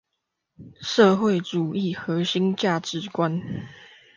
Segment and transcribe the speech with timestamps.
[0.81, 3.67] 社會主義核心價值觀